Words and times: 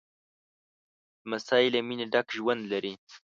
لمسی 1.23 1.65
له 1.73 1.79
مینې 1.87 2.05
ډک 2.13 2.27
ژوند 2.37 2.61
لري. 2.71 2.93